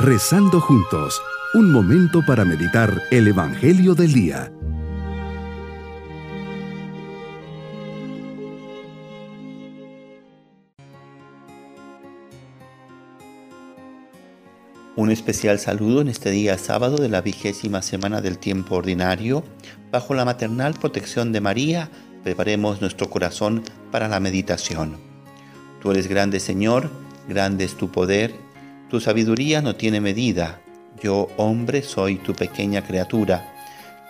Rezando 0.00 0.60
juntos, 0.60 1.20
un 1.54 1.72
momento 1.72 2.24
para 2.24 2.44
meditar 2.44 3.02
el 3.10 3.26
Evangelio 3.26 3.96
del 3.96 4.12
Día. 4.12 4.52
Un 14.94 15.10
especial 15.10 15.58
saludo 15.58 16.00
en 16.00 16.06
este 16.06 16.30
día 16.30 16.56
sábado 16.58 16.98
de 16.98 17.08
la 17.08 17.20
vigésima 17.20 17.82
semana 17.82 18.20
del 18.20 18.38
tiempo 18.38 18.76
ordinario. 18.76 19.42
Bajo 19.90 20.14
la 20.14 20.24
maternal 20.24 20.74
protección 20.74 21.32
de 21.32 21.40
María, 21.40 21.90
preparemos 22.22 22.80
nuestro 22.80 23.10
corazón 23.10 23.64
para 23.90 24.06
la 24.06 24.20
meditación. 24.20 24.96
Tú 25.82 25.90
eres 25.90 26.06
grande 26.06 26.38
Señor, 26.38 26.88
grande 27.28 27.64
es 27.64 27.74
tu 27.74 27.90
poder 27.90 28.47
tu 28.90 29.00
sabiduría 29.00 29.60
no 29.60 29.76
tiene 29.76 30.00
medida. 30.00 30.60
Yo, 31.02 31.28
hombre, 31.36 31.82
soy 31.82 32.16
tu 32.16 32.34
pequeña 32.34 32.82
criatura. 32.82 33.54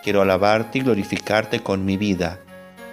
Quiero 0.04 0.22
alabarte 0.22 0.78
y 0.78 0.82
glorificarte 0.82 1.60
con 1.60 1.84
mi 1.84 1.96
vida. 1.96 2.38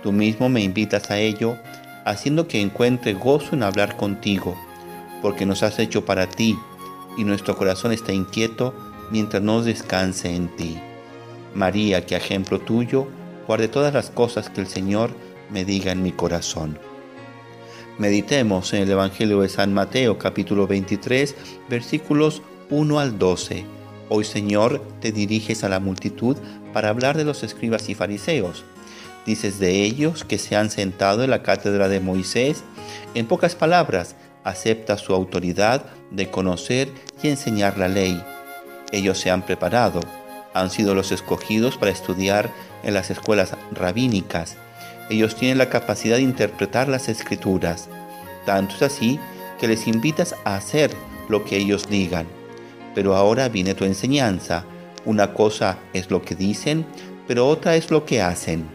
Tú 0.02 0.12
mismo 0.12 0.50
me 0.50 0.62
invitas 0.62 1.12
a 1.12 1.20
ello, 1.20 1.58
haciendo 2.04 2.48
que 2.48 2.60
encuentre 2.60 3.14
gozo 3.14 3.56
en 3.56 3.64
hablar 3.64 3.98
contigo, 3.98 4.58
porque 5.22 5.46
nos 5.46 5.64
has 5.64 5.80
hecho 5.80 6.06
para 6.06 6.28
ti, 6.28 6.58
y 7.18 7.24
nuestro 7.24 7.56
corazón 7.56 7.92
está 7.92 8.12
inquieto 8.12 8.74
mientras 9.12 9.42
no 9.44 9.62
descanse 9.62 10.36
en 10.36 10.48
ti. 10.56 10.80
María, 11.54 12.06
que 12.06 12.16
ejemplo 12.16 12.60
tuyo, 12.60 13.08
guarde 13.48 13.68
todas 13.68 13.94
las 13.94 14.10
cosas 14.10 14.50
que 14.50 14.62
el 14.62 14.68
Señor 14.68 15.12
me 15.52 15.64
diga 15.66 15.92
en 15.92 16.02
mi 16.02 16.12
corazón. 16.12 16.80
Meditemos 17.98 18.74
en 18.74 18.82
el 18.82 18.92
Evangelio 18.92 19.40
de 19.40 19.48
San 19.48 19.74
Mateo 19.74 20.18
capítulo 20.18 20.68
23 20.68 21.34
versículos 21.70 22.42
1 22.70 23.00
al 23.00 23.18
12. 23.18 23.64
Hoy 24.10 24.26
Señor 24.26 24.86
te 25.00 25.14
diriges 25.14 25.64
a 25.64 25.70
la 25.70 25.80
multitud 25.80 26.36
para 26.74 26.90
hablar 26.90 27.16
de 27.16 27.24
los 27.24 27.42
escribas 27.44 27.88
y 27.88 27.96
fariseos. 27.96 28.66
Dices 29.26 29.60
de 29.60 29.84
ellos 29.84 30.26
que 30.26 30.38
se 30.38 30.58
han 30.58 30.72
sentado 30.72 31.24
en 31.24 31.30
la 31.30 31.42
cátedra 31.42 31.88
de 31.88 32.02
Moisés. 32.02 32.66
En 33.14 33.28
pocas 33.28 33.56
palabras, 33.56 34.18
acepta 34.44 34.98
su 34.98 35.14
autoridad 35.14 35.86
de 36.12 36.30
conocer 36.30 36.90
y 37.24 37.30
enseñar 37.30 37.78
la 37.78 37.88
ley. 37.88 38.22
Ellos 38.92 39.20
se 39.20 39.32
han 39.32 39.46
preparado, 39.46 40.02
han 40.54 40.70
sido 40.70 40.96
los 40.96 41.14
escogidos 41.14 41.78
para 41.78 41.94
estudiar 41.94 42.52
en 42.84 42.94
las 42.94 43.10
escuelas 43.10 43.54
rabínicas 43.72 44.58
ellos 45.10 45.36
tienen 45.36 45.58
la 45.58 45.70
capacidad 45.70 46.18
de 46.18 46.24
interpretar 46.24 46.88
las 46.88 47.10
escrituras. 47.10 47.90
Tanto 48.46 48.76
es 48.76 48.82
así 48.82 49.20
que 49.60 49.68
les 49.68 49.88
invitas 49.88 50.36
a 50.44 50.56
hacer 50.56 50.92
lo 51.30 51.44
que 51.44 51.58
ellos 51.58 51.88
digan. 51.88 52.28
Pero 52.94 53.16
ahora 53.16 53.50
viene 53.50 53.76
tu 53.76 53.86
enseñanza. 53.86 54.66
Una 55.06 55.34
cosa 55.34 55.78
es 55.94 56.10
lo 56.10 56.22
que 56.22 56.36
dicen, 56.36 56.86
pero 57.28 57.48
otra 57.48 57.76
es 57.76 57.92
lo 57.92 58.06
que 58.06 58.22
hacen. 58.22 58.66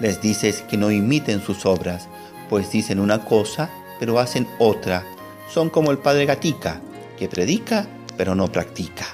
Les 0.00 0.20
dices 0.20 0.62
que 0.62 0.76
no 0.76 0.90
imiten 0.90 1.40
sus 1.40 1.66
obras, 1.66 2.08
pues 2.48 2.70
dicen 2.70 3.00
una 3.00 3.24
cosa, 3.24 3.70
pero 3.98 4.18
hacen 4.18 4.46
otra. 4.58 5.04
Son 5.48 5.70
como 5.70 5.90
el 5.90 5.98
padre 5.98 6.26
Gatica, 6.26 6.80
que 7.18 7.28
predica, 7.28 7.86
pero 8.16 8.34
no 8.34 8.50
practica. 8.50 9.06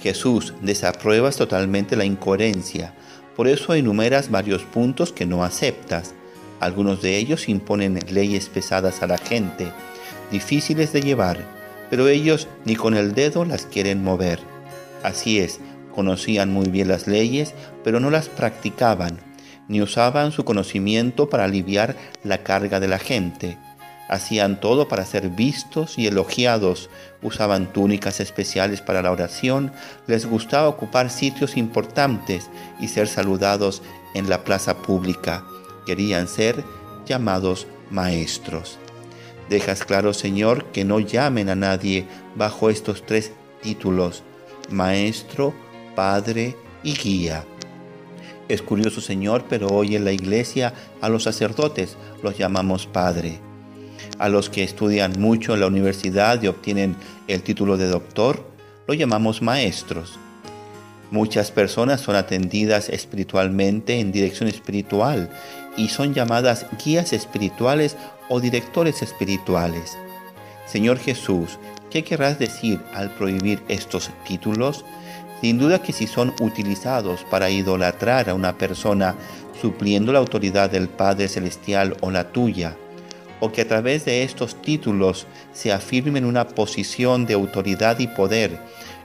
Jesús 0.00 0.54
desaprueba 0.60 1.30
totalmente 1.30 1.96
la 1.96 2.04
incoherencia, 2.04 2.94
por 3.36 3.48
eso 3.48 3.74
enumeras 3.74 4.30
varios 4.30 4.62
puntos 4.62 5.12
que 5.12 5.26
no 5.26 5.44
aceptas. 5.44 6.14
Algunos 6.60 7.02
de 7.02 7.16
ellos 7.16 7.48
imponen 7.48 7.98
leyes 8.10 8.48
pesadas 8.48 9.02
a 9.02 9.06
la 9.06 9.18
gente, 9.18 9.68
difíciles 10.30 10.92
de 10.92 11.02
llevar, 11.02 11.38
pero 11.90 12.08
ellos 12.08 12.48
ni 12.64 12.76
con 12.76 12.94
el 12.94 13.14
dedo 13.14 13.44
las 13.44 13.66
quieren 13.66 14.02
mover. 14.02 14.38
Así 15.02 15.38
es, 15.38 15.60
conocían 15.94 16.52
muy 16.52 16.68
bien 16.68 16.88
las 16.88 17.06
leyes, 17.06 17.54
pero 17.82 18.00
no 18.00 18.10
las 18.10 18.28
practicaban, 18.28 19.18
ni 19.68 19.82
usaban 19.82 20.32
su 20.32 20.44
conocimiento 20.44 21.28
para 21.28 21.44
aliviar 21.44 21.96
la 22.22 22.38
carga 22.38 22.80
de 22.80 22.88
la 22.88 22.98
gente. 22.98 23.58
Hacían 24.08 24.60
todo 24.60 24.86
para 24.86 25.06
ser 25.06 25.30
vistos 25.30 25.98
y 25.98 26.06
elogiados, 26.06 26.90
usaban 27.22 27.72
túnicas 27.72 28.20
especiales 28.20 28.82
para 28.82 29.02
la 29.02 29.10
oración, 29.10 29.72
les 30.06 30.26
gustaba 30.26 30.68
ocupar 30.68 31.08
sitios 31.08 31.56
importantes 31.56 32.50
y 32.80 32.88
ser 32.88 33.08
saludados 33.08 33.82
en 34.14 34.28
la 34.28 34.44
plaza 34.44 34.78
pública. 34.78 35.44
Querían 35.86 36.28
ser 36.28 36.64
llamados 37.06 37.66
maestros. 37.90 38.78
Dejas 39.48 39.84
claro, 39.84 40.14
Señor, 40.14 40.66
que 40.66 40.84
no 40.84 41.00
llamen 41.00 41.50
a 41.50 41.54
nadie 41.54 42.06
bajo 42.34 42.70
estos 42.70 43.04
tres 43.04 43.32
títulos, 43.62 44.22
maestro, 44.70 45.54
padre 45.94 46.56
y 46.82 46.94
guía. 46.94 47.44
Es 48.48 48.62
curioso, 48.62 49.00
Señor, 49.00 49.44
pero 49.48 49.68
hoy 49.68 49.96
en 49.96 50.04
la 50.04 50.12
iglesia 50.12 50.74
a 51.00 51.08
los 51.08 51.24
sacerdotes 51.24 51.96
los 52.22 52.36
llamamos 52.36 52.86
padre 52.86 53.40
a 54.18 54.28
los 54.28 54.50
que 54.50 54.62
estudian 54.62 55.14
mucho 55.18 55.54
en 55.54 55.60
la 55.60 55.66
universidad 55.66 56.42
y 56.42 56.48
obtienen 56.48 56.96
el 57.28 57.42
título 57.42 57.76
de 57.76 57.88
doctor, 57.88 58.44
lo 58.86 58.94
llamamos 58.94 59.42
maestros. 59.42 60.18
Muchas 61.10 61.50
personas 61.50 62.00
son 62.00 62.16
atendidas 62.16 62.88
espiritualmente 62.88 64.00
en 64.00 64.10
dirección 64.10 64.48
espiritual 64.48 65.30
y 65.76 65.88
son 65.88 66.14
llamadas 66.14 66.66
guías 66.84 67.12
espirituales 67.12 67.96
o 68.28 68.40
directores 68.40 69.02
espirituales. 69.02 69.96
Señor 70.66 70.98
Jesús, 70.98 71.58
¿qué 71.90 72.02
querrás 72.04 72.38
decir 72.38 72.80
al 72.94 73.10
prohibir 73.10 73.62
estos 73.68 74.10
títulos? 74.26 74.84
Sin 75.40 75.58
duda 75.58 75.82
que 75.82 75.92
si 75.92 76.06
son 76.06 76.34
utilizados 76.40 77.24
para 77.30 77.50
idolatrar 77.50 78.30
a 78.30 78.34
una 78.34 78.56
persona, 78.56 79.14
supliendo 79.60 80.12
la 80.12 80.18
autoridad 80.18 80.70
del 80.70 80.88
Padre 80.88 81.28
Celestial 81.28 81.96
o 82.00 82.10
la 82.10 82.32
tuya, 82.32 82.76
o 83.40 83.52
que 83.52 83.60
a 83.60 83.68
través 83.68 84.06
de 84.06 84.22
estos 84.22 84.60
títulos 84.62 85.26
se 85.52 85.72
afirme 85.72 86.18
en 86.18 86.24
una 86.24 86.48
posición 86.48 87.26
de 87.26 87.34
autoridad 87.34 87.98
y 87.98 88.06
poder, 88.06 88.58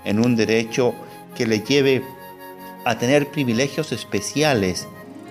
en 0.05 0.23
un 0.23 0.37
derecho 0.37 0.93
que 1.35 1.45
le 1.45 1.59
lleve 1.61 2.03
a 2.85 2.97
tener 2.97 3.29
privilegios 3.31 3.91
especiales, 3.91 4.87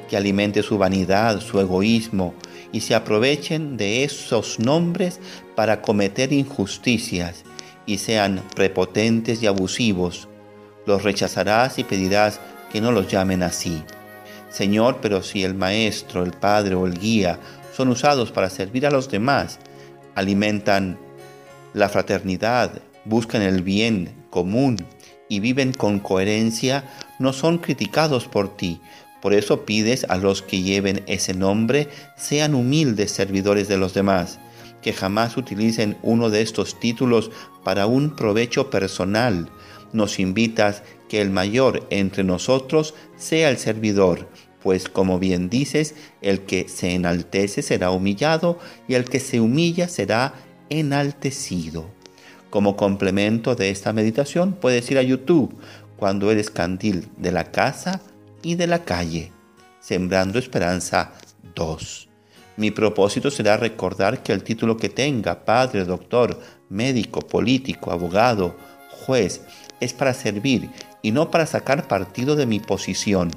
que 0.09 0.17
alimente 0.17 0.63
su 0.63 0.79
vanidad, 0.79 1.41
su 1.41 1.61
egoísmo, 1.61 2.35
y 2.73 2.81
se 2.81 2.95
aprovechen 2.95 3.77
de 3.77 4.05
esos 4.05 4.59
nombres 4.59 5.21
para 5.55 5.81
cometer 5.81 6.33
injusticias 6.33 7.45
y 7.87 7.99
sean 7.99 8.43
prepotentes 8.55 9.43
y 9.43 9.47
abusivos. 9.47 10.29
Los 10.87 11.03
rechazarás 11.03 11.79
y 11.79 11.85
pedirás 11.85 12.41
que 12.71 12.81
no 12.81 12.93
los 12.93 13.09
llamen 13.09 13.43
así. 13.43 13.83
Señor, 14.51 14.99
pero 15.01 15.23
si 15.23 15.45
el 15.45 15.55
maestro, 15.55 16.23
el 16.23 16.33
padre 16.33 16.75
o 16.75 16.87
el 16.87 16.99
guía 16.99 17.39
son 17.75 17.89
usados 17.89 18.33
para 18.33 18.51
servir 18.51 18.87
a 18.87 18.91
los 18.91 19.11
demás, 19.11 19.59
alimentan 20.15 20.99
la 21.75 21.89
fraternidad, 21.89 22.83
buscan 23.05 23.43
el 23.43 23.63
bien 23.63 24.13
común 24.31 24.77
y 25.29 25.41
viven 25.41 25.73
con 25.73 25.99
coherencia, 26.01 26.85
no 27.19 27.33
son 27.33 27.59
criticados 27.59 28.27
por 28.27 28.57
ti. 28.57 28.81
Por 29.21 29.35
eso 29.35 29.65
pides 29.65 30.07
a 30.09 30.17
los 30.17 30.43
que 30.43 30.63
lleven 30.63 31.03
ese 31.07 31.35
nombre 31.35 31.89
sean 32.17 32.55
humildes 32.55 33.11
servidores 33.11 33.69
de 33.69 33.77
los 33.77 33.95
demás, 33.95 34.39
que 34.83 34.93
jamás 34.93 35.37
utilicen 35.37 35.97
uno 36.03 36.31
de 36.31 36.43
estos 36.43 36.79
títulos 36.79 37.31
para 37.65 37.87
un 37.87 38.15
provecho 38.15 38.71
personal. 38.71 39.51
Nos 39.93 40.21
invitas 40.21 40.83
que 41.09 41.21
el 41.21 41.31
mayor 41.31 41.87
entre 41.91 42.23
nosotros 42.23 42.95
sea 43.17 43.51
el 43.51 43.59
servidor, 43.59 44.29
pues 44.63 44.89
como 44.89 45.19
bien 45.19 45.49
dices, 45.49 45.95
el 46.21 46.43
que 46.43 46.69
se 46.69 46.95
enaltece 46.95 47.63
será 47.63 47.91
humillado 47.91 48.59
y 48.87 48.95
el 48.95 49.05
que 49.05 49.21
se 49.21 49.41
humilla 49.41 49.89
será 49.89 50.35
enaltecido. 50.69 51.98
Como 52.51 52.77
complemento 52.77 53.55
de 53.55 53.71
esta 53.71 53.93
meditación 53.93 54.55
puedes 54.55 54.91
ir 54.91 54.99
a 54.99 55.03
YouTube 55.03 55.57
cuando 55.97 56.31
eres 56.31 56.51
candil 56.51 57.09
de 57.17 57.33
la 57.33 57.51
casa 57.51 58.01
y 58.43 58.55
de 58.55 58.67
la 58.67 58.85
calle, 58.85 59.33
Sembrando 59.81 60.39
Esperanza 60.39 61.13
2. 61.55 62.09
Mi 62.57 62.71
propósito 62.71 63.31
será 63.31 63.57
recordar 63.57 64.23
que 64.23 64.33
el 64.33 64.43
título 64.43 64.77
que 64.77 64.89
tenga, 64.89 65.45
padre, 65.45 65.85
doctor, 65.85 66.41
médico, 66.69 67.21
político, 67.21 67.93
abogado, 67.93 68.57
juez, 68.91 69.43
es 69.81 69.93
para 69.93 70.15
servir 70.15 70.71
y 71.03 71.13
no 71.13 71.31
para 71.31 71.47
sacar 71.47 71.87
partido 71.87 72.35
de 72.35 72.47
mi 72.47 72.61
posición 72.61 73.31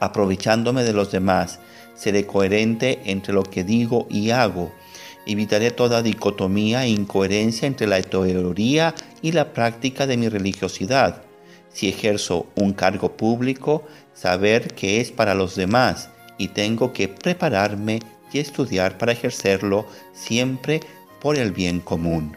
aprovechándome 0.00 0.84
de 0.84 0.92
los 0.92 1.10
demás. 1.10 1.60
Seré 1.94 2.26
coherente 2.26 3.00
entre 3.04 3.32
lo 3.32 3.42
que 3.42 3.64
digo 3.64 4.06
y 4.10 4.30
hago. 4.30 4.72
Evitaré 5.26 5.70
toda 5.70 6.02
dicotomía 6.02 6.84
e 6.84 6.90
incoherencia 6.90 7.66
entre 7.66 7.86
la 7.86 8.02
teoría 8.02 8.94
y 9.22 9.32
la 9.32 9.52
práctica 9.52 10.06
de 10.06 10.16
mi 10.16 10.28
religiosidad. 10.28 11.22
Si 11.72 11.88
ejerzo 11.88 12.46
un 12.54 12.72
cargo 12.72 13.16
público, 13.16 13.84
saber 14.12 14.74
que 14.74 15.00
es 15.00 15.10
para 15.10 15.34
los 15.34 15.56
demás 15.56 16.10
y 16.38 16.48
tengo 16.48 16.92
que 16.92 17.08
prepararme 17.08 18.00
y 18.32 18.38
estudiar 18.38 18.98
para 18.98 19.12
ejercerlo 19.12 19.86
siempre 20.12 20.80
por 21.20 21.38
el 21.38 21.52
bien 21.52 21.80
común. 21.80 22.36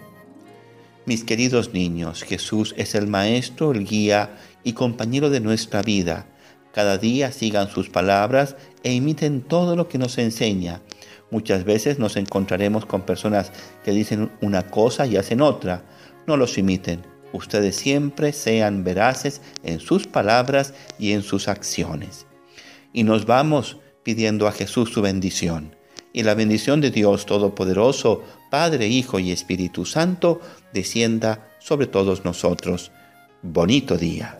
Mis 1.06 1.24
queridos 1.24 1.74
niños, 1.74 2.24
Jesús 2.24 2.74
es 2.78 2.94
el 2.96 3.08
Maestro, 3.08 3.72
el 3.72 3.86
guía 3.86 4.38
y 4.64 4.74
compañero 4.74 5.30
de 5.30 5.40
nuestra 5.40 5.82
vida. 5.82 6.26
Cada 6.74 6.98
día 6.98 7.32
sigan 7.32 7.70
sus 7.70 7.90
palabras 7.90 8.56
e 8.84 8.94
imiten 8.94 9.42
todo 9.42 9.76
lo 9.76 9.88
que 9.88 9.98
nos 9.98 10.18
enseña. 10.18 10.82
Muchas 11.30 11.66
veces 11.66 12.00
nos 12.00 12.16
encontraremos 12.16 12.86
con 12.86 13.02
personas 13.02 13.52
que 13.84 13.92
dicen 13.92 14.32
una 14.42 14.68
cosa 14.68 15.06
y 15.06 15.18
hacen 15.18 15.42
otra. 15.42 15.84
No 16.26 16.38
los 16.38 16.58
imiten. 16.58 17.02
Ustedes 17.34 17.76
siempre 17.76 18.32
sean 18.32 18.84
veraces 18.84 19.42
en 19.64 19.80
sus 19.80 20.08
palabras 20.08 20.74
y 20.98 21.12
en 21.12 21.24
sus 21.24 21.48
acciones. 21.48 22.26
Y 22.94 23.04
nos 23.04 23.26
vamos 23.26 23.78
pidiendo 24.04 24.48
a 24.48 24.54
Jesús 24.54 24.92
su 24.92 25.02
bendición. 25.02 25.76
Y 26.14 26.24
la 26.24 26.34
bendición 26.34 26.80
de 26.80 26.90
Dios 26.90 27.26
Todopoderoso, 27.26 28.24
Padre, 28.50 28.88
Hijo 28.88 29.20
y 29.20 29.32
Espíritu 29.32 29.86
Santo, 29.86 30.40
descienda 30.74 31.50
sobre 31.60 31.88
todos 31.88 32.24
nosotros. 32.24 32.92
Bonito 33.44 33.98
día. 33.98 34.40